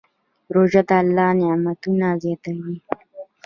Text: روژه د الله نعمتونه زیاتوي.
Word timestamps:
روژه 0.55 0.81
د 0.89 0.91
الله 1.01 1.29
نعمتونه 1.39 2.07
زیاتوي. 2.23 2.75